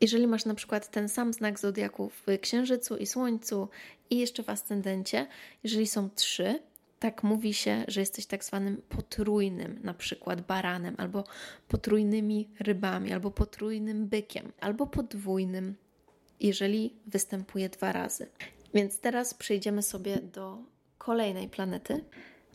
[0.00, 3.68] jeżeli masz na przykład ten sam znak zodiaku w Księżycu i Słońcu
[4.10, 5.26] i jeszcze w ascendencie,
[5.64, 6.58] jeżeli są trzy,
[6.98, 11.24] tak mówi się, że jesteś tak zwanym potrójnym, na przykład baranem, albo
[11.68, 15.74] potrójnymi rybami, albo potrójnym bykiem, albo podwójnym,
[16.40, 18.26] jeżeli występuje dwa razy.
[18.76, 20.58] Więc teraz przejdziemy sobie do
[20.98, 22.04] kolejnej planety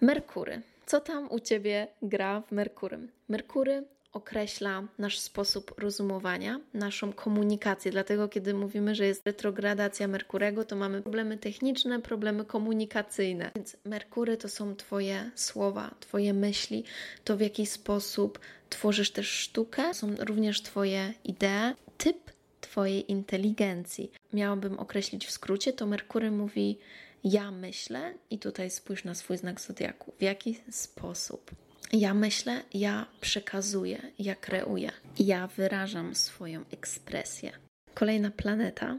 [0.01, 0.61] Merkury.
[0.85, 3.11] Co tam u ciebie gra w Merkurym?
[3.29, 7.91] Merkury określa nasz sposób rozumowania, naszą komunikację.
[7.91, 13.51] Dlatego, kiedy mówimy, że jest retrogradacja Merkurego, to mamy problemy techniczne, problemy komunikacyjne.
[13.55, 16.83] Więc Merkury to są Twoje słowa, Twoje myśli,
[17.23, 22.31] to w jaki sposób tworzysz też sztukę, są również Twoje idee, typ
[22.71, 24.11] Twojej inteligencji.
[24.33, 26.77] Miałabym określić w skrócie, to Merkury mówi
[27.23, 30.13] ja myślę i tutaj spójrz na swój znak zodiaku.
[30.19, 31.51] W jaki sposób?
[31.93, 37.51] Ja myślę, ja przekazuję, ja kreuję, ja wyrażam swoją ekspresję.
[37.93, 38.97] Kolejna planeta,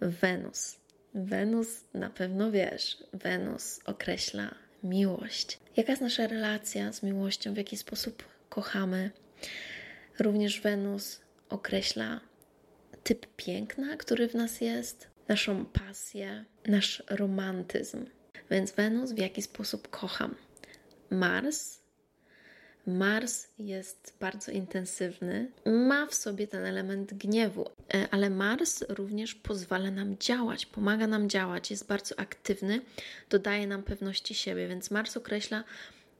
[0.00, 0.76] Wenus.
[1.14, 5.58] Wenus na pewno wiesz, Wenus określa miłość.
[5.76, 9.10] Jaka jest nasza relacja z miłością, w jaki sposób kochamy.
[10.18, 12.27] Również Wenus określa
[13.08, 18.06] typ piękna, który w nas jest, naszą pasję, nasz romantyzm.
[18.50, 20.34] Więc Wenus w jaki sposób kocham.
[21.10, 21.78] Mars.
[22.86, 29.90] Mars jest bardzo intensywny, ma w sobie ten element gniewu, e, ale Mars również pozwala
[29.90, 32.80] nam działać, pomaga nam działać, jest bardzo aktywny,
[33.30, 35.64] dodaje nam pewności siebie, więc Mars określa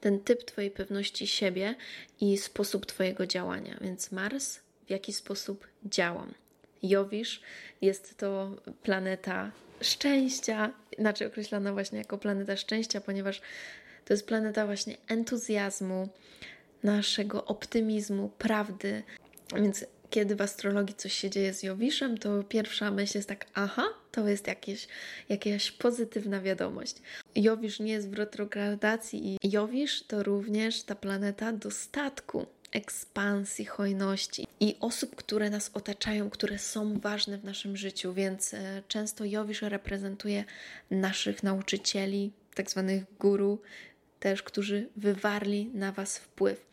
[0.00, 1.74] ten typ Twojej pewności siebie
[2.20, 3.78] i sposób Twojego działania.
[3.80, 6.34] Więc Mars w jaki sposób działam.
[6.82, 7.40] Jowisz
[7.82, 8.50] jest to
[8.82, 13.40] planeta szczęścia, inaczej określana właśnie jako planeta szczęścia, ponieważ
[14.04, 16.08] to jest planeta właśnie entuzjazmu,
[16.82, 19.02] naszego optymizmu, prawdy.
[19.56, 23.84] Więc kiedy w astrologii coś się dzieje z Jowiszem, to pierwsza myśl jest tak, aha,
[24.12, 24.88] to jest jakieś,
[25.28, 26.96] jakaś pozytywna wiadomość.
[27.36, 34.76] Jowisz nie jest w retrogradacji i Jowisz to również ta planeta dostatku, ekspansji, hojności i
[34.80, 40.44] osób, które nas otaczają, które są ważne w naszym życiu, więc e, często Jowisz reprezentuje
[40.90, 43.60] naszych nauczycieli, tak zwanych guru,
[44.20, 46.66] też, którzy wywarli na Was wpływ.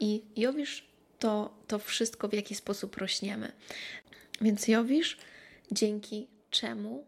[0.00, 0.86] I Jowisz
[1.18, 3.52] to, to wszystko, w jaki sposób rośniemy.
[4.40, 5.18] Więc Jowisz,
[5.72, 7.04] dzięki czemu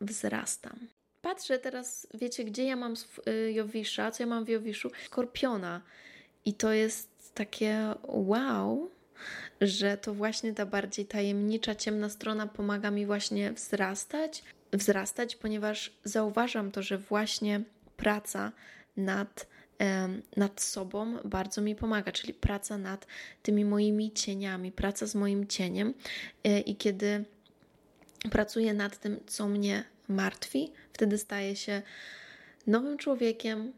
[0.00, 0.88] wzrastam.
[1.22, 2.94] Patrzę teraz, wiecie, gdzie ja mam
[3.28, 4.90] y, Jowisza, co ja mam w Jowiszu?
[5.06, 5.82] Skorpiona.
[6.44, 8.90] I to jest takie wow,
[9.60, 16.70] że to właśnie ta bardziej tajemnicza, ciemna strona pomaga mi właśnie wzrastać, wzrastać, ponieważ zauważam
[16.70, 17.60] to, że właśnie
[17.96, 18.52] praca
[18.96, 19.46] nad
[20.36, 23.06] nad sobą bardzo mi pomaga, czyli praca nad
[23.42, 25.94] tymi moimi cieniami, praca z moim cieniem.
[26.44, 27.24] E, I kiedy
[28.30, 31.82] pracuję nad tym, co mnie martwi, wtedy staję się
[32.66, 33.72] nowym człowiekiem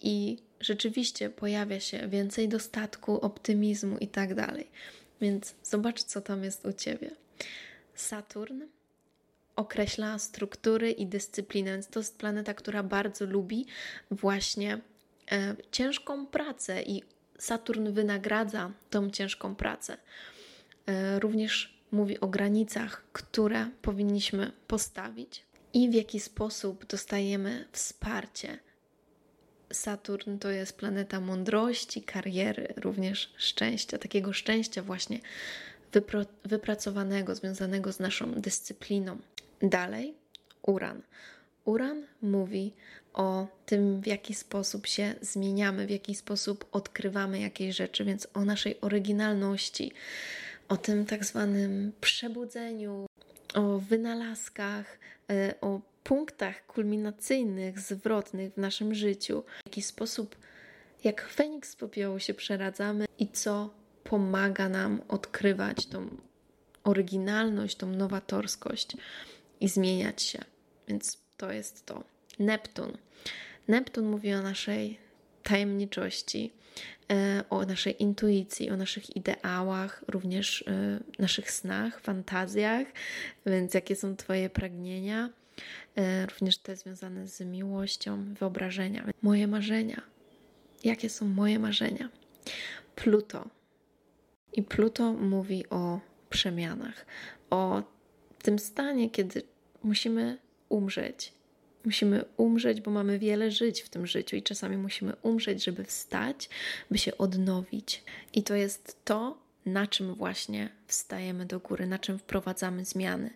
[0.00, 4.70] i rzeczywiście pojawia się więcej dostatku, optymizmu i tak dalej.
[5.20, 7.10] Więc zobacz, co tam jest u ciebie.
[7.94, 8.62] Saturn
[9.56, 13.66] określa struktury i dyscyplinę, więc to jest planeta, która bardzo lubi
[14.10, 14.80] właśnie
[15.32, 17.02] E, ciężką pracę i
[17.38, 19.96] Saturn wynagradza tą ciężką pracę.
[20.86, 28.58] E, również mówi o granicach, które powinniśmy postawić i w jaki sposób dostajemy wsparcie.
[29.72, 35.20] Saturn to jest planeta mądrości, kariery, również szczęścia, takiego szczęścia właśnie
[36.44, 39.18] wypracowanego, związanego z naszą dyscypliną.
[39.62, 40.14] Dalej,
[40.62, 41.02] Uran.
[41.64, 42.72] Uran mówi
[43.14, 48.44] o tym, w jaki sposób się zmieniamy, w jaki sposób odkrywamy jakieś rzeczy, więc o
[48.44, 49.92] naszej oryginalności,
[50.68, 53.05] o tym tak zwanym przebudzeniu,
[53.56, 54.98] o wynalazkach,
[55.30, 60.36] e, o punktach kulminacyjnych, zwrotnych w naszym życiu, w jaki sposób,
[61.04, 63.70] jak Feniks z popiołu się przeradzamy i co
[64.04, 66.08] pomaga nam odkrywać tą
[66.84, 68.96] oryginalność, tą nowatorskość
[69.60, 70.38] i zmieniać się.
[70.88, 72.04] Więc to jest to.
[72.38, 72.98] Neptun.
[73.68, 74.98] Neptun mówi o naszej
[75.42, 76.52] tajemniczości,
[77.50, 82.86] o naszej intuicji, o naszych ideałach, również e, naszych snach, fantazjach,
[83.46, 85.30] więc jakie są Twoje pragnienia,
[85.96, 89.06] e, również te związane z miłością, wyobrażenia.
[89.22, 90.02] Moje marzenia.
[90.84, 92.08] Jakie są moje marzenia?
[92.94, 93.48] Pluto.
[94.52, 97.06] I Pluto mówi o przemianach,
[97.50, 97.82] o
[98.42, 99.42] tym stanie, kiedy
[99.82, 101.35] musimy umrzeć.
[101.86, 106.48] Musimy umrzeć, bo mamy wiele żyć w tym życiu i czasami musimy umrzeć, żeby wstać,
[106.90, 108.02] by się odnowić.
[108.32, 113.30] I to jest to, na czym właśnie wstajemy do góry, na czym wprowadzamy zmiany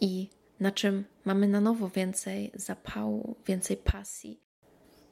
[0.00, 0.28] i
[0.60, 4.40] na czym mamy na nowo więcej zapału, więcej pasji.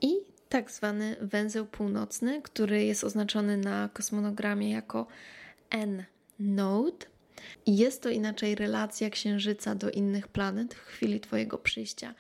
[0.01, 0.12] I
[0.49, 5.07] tak zwany węzeł północny, który jest oznaczony na kosmonogramie jako
[5.71, 7.07] N-node,
[7.66, 12.14] jest to inaczej relacja Księżyca do innych planet w chwili Twojego przyjścia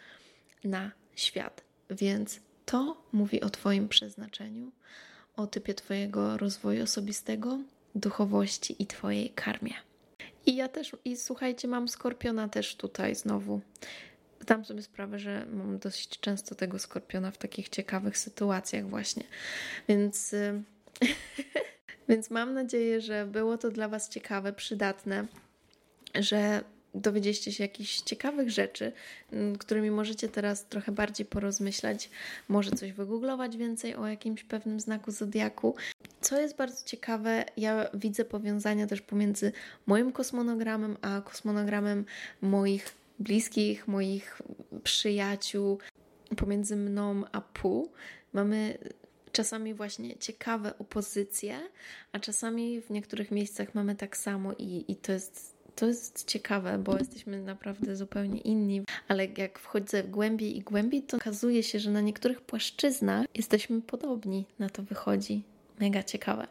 [0.64, 1.64] na świat.
[1.90, 4.72] Więc to mówi o Twoim przeznaczeniu,
[5.36, 7.58] o typie Twojego rozwoju osobistego,
[7.94, 9.74] duchowości i Twojej karmie.
[10.46, 13.60] I ja też, i słuchajcie, mam skorpiona też tutaj znowu.
[14.40, 19.24] Zdam sobie sprawę, że mam dość często tego skorpiona w takich ciekawych sytuacjach, właśnie.
[19.88, 20.34] Więc.
[22.08, 25.26] Więc mam nadzieję, że było to dla Was ciekawe, przydatne,
[26.14, 26.64] że
[26.94, 28.92] dowiedzieliście się jakichś ciekawych rzeczy,
[29.32, 32.10] mm, którymi możecie teraz trochę bardziej porozmyślać,
[32.48, 35.74] może coś wygooglować więcej o jakimś pewnym znaku zodiaku.
[36.20, 39.52] Co jest bardzo ciekawe, ja widzę powiązania też pomiędzy
[39.86, 42.04] moim kosmonogramem a kosmonogramem
[42.40, 44.42] moich bliskich, moich
[44.84, 45.78] przyjaciół,
[46.36, 47.92] pomiędzy mną a pół.
[48.32, 48.78] Mamy
[49.32, 51.58] czasami właśnie ciekawe opozycje,
[52.12, 56.78] a czasami w niektórych miejscach mamy tak samo i, i to jest to jest ciekawe,
[56.78, 61.90] bo jesteśmy naprawdę zupełnie inni, ale jak wchodzę głębiej i głębiej, to okazuje się, że
[61.90, 64.46] na niektórych płaszczyznach jesteśmy podobni.
[64.58, 65.42] Na to wychodzi.
[65.80, 66.46] Mega ciekawe.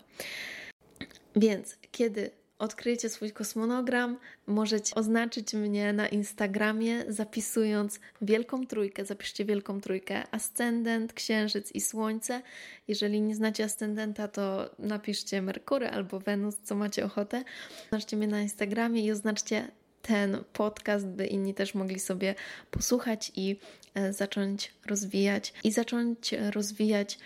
[1.35, 9.05] Więc kiedy odkryjecie swój kosmonogram, możecie oznaczyć mnie na Instagramie, zapisując wielką trójkę.
[9.05, 12.41] Zapiszcie wielką trójkę: ascendent, księżyc i słońce.
[12.87, 17.43] Jeżeli nie znacie ascendenta, to napiszcie Merkury albo Wenus, co macie ochotę.
[17.85, 19.67] Oznaczcie mnie na Instagramie i oznaczcie
[20.01, 22.35] ten podcast, by inni też mogli sobie
[22.71, 23.55] posłuchać i
[23.93, 27.19] e, zacząć rozwijać i zacząć rozwijać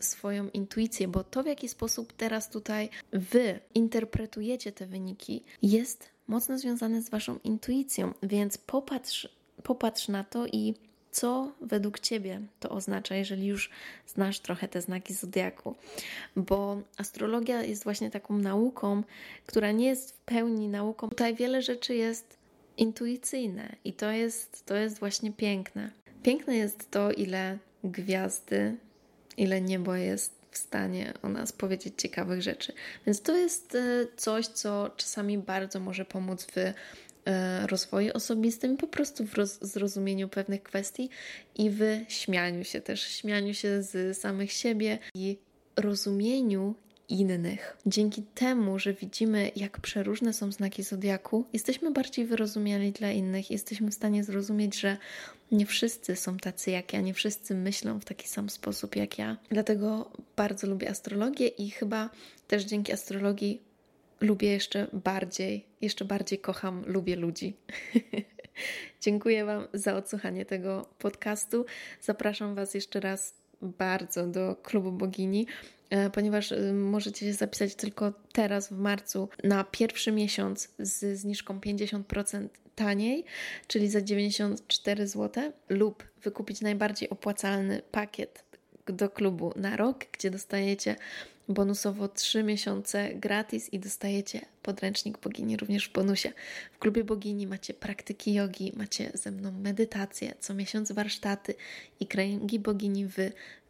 [0.00, 6.58] swoją intuicję, bo to, w jaki sposób teraz tutaj wy interpretujecie te wyniki, jest mocno
[6.58, 9.28] związane z waszą intuicją, więc popatrz,
[9.62, 10.74] popatrz na to i
[11.10, 13.70] co według Ciebie to oznacza, jeżeli już
[14.06, 15.74] znasz trochę te znaki zodiaku.
[16.36, 19.02] Bo astrologia jest właśnie taką nauką,
[19.46, 21.08] która nie jest w pełni nauką.
[21.08, 22.38] Tutaj wiele rzeczy jest
[22.76, 25.90] intuicyjne i to jest, to jest właśnie piękne.
[26.22, 28.76] Piękne jest to, ile gwiazdy
[29.38, 32.72] ile niebo jest w stanie o nas powiedzieć ciekawych rzeczy.
[33.06, 38.86] Więc to jest e, coś, co czasami bardzo może pomóc w e, rozwoju osobistym, po
[38.86, 41.10] prostu w zrozumieniu pewnych kwestii
[41.54, 45.38] i w śmianiu się też, śmianiu się z samych siebie i
[45.76, 46.74] rozumieniu
[47.08, 47.76] innych.
[47.86, 53.90] Dzięki temu, że widzimy, jak przeróżne są znaki zodiaku, jesteśmy bardziej wyrozumiali dla innych, jesteśmy
[53.90, 54.96] w stanie zrozumieć, że
[55.52, 59.36] nie wszyscy są tacy jak ja, nie wszyscy myślą w taki sam sposób jak ja.
[59.50, 62.10] Dlatego bardzo lubię astrologię i chyba
[62.48, 63.62] też dzięki astrologii
[64.20, 67.56] lubię jeszcze bardziej, jeszcze bardziej kocham, lubię ludzi.
[69.00, 71.66] Dziękuję Wam za odsłuchanie tego podcastu.
[72.00, 75.46] Zapraszam Was jeszcze raz bardzo do klubu bogini.
[75.90, 81.60] E, ponieważ y, możecie się zapisać tylko teraz w marcu na pierwszy miesiąc z zniżką
[81.60, 83.24] 50% taniej,
[83.66, 88.44] czyli za 94 zł, lub wykupić najbardziej opłacalny pakiet
[88.86, 90.96] do klubu na rok, gdzie dostajecie
[91.48, 96.32] bonusowo 3 miesiące gratis i dostajecie podręcznik bogini również w bonusie.
[96.72, 101.54] W klubie bogini macie praktyki jogi, macie ze mną medytację, co miesiąc warsztaty
[102.00, 103.16] i kręgi bogini w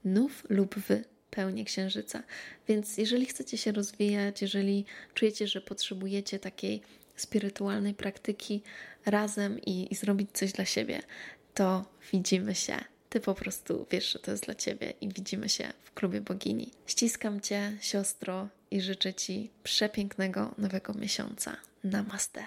[0.05, 2.23] nów lub w pełnię księżyca.
[2.69, 4.85] Więc jeżeli chcecie się rozwijać, jeżeli
[5.15, 6.83] czujecie, że potrzebujecie takiej
[7.17, 8.63] spirytualnej praktyki
[9.07, 11.03] razem i, i zrobić coś dla siebie,
[11.55, 12.77] to widzimy się.
[13.09, 16.71] Ty po prostu wiesz, że to jest dla ciebie i widzimy się w klubie bogini.
[16.87, 21.57] Ściskam cię, siostro, i życzę ci przepięknego nowego miesiąca.
[21.85, 22.47] Namaste.